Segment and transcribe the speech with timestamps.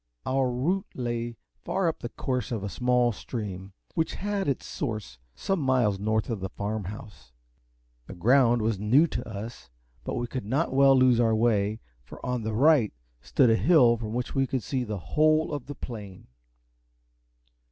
[0.25, 5.19] Our route lay far up the course of a small stream, which had its source
[5.35, 7.33] some miles north of the Farm House.
[8.07, 9.69] The ground was new to us,
[10.03, 12.91] but we could not well lose our way, for on the right
[13.21, 16.25] stood a hill from which we could see the whole of the plain.